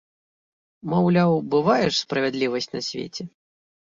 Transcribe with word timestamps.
Маўляў, 0.93 1.31
бывае 1.51 1.85
ж 1.85 1.93
справядлівасць 2.03 2.71
на 2.79 2.81
свеце! 2.87 3.23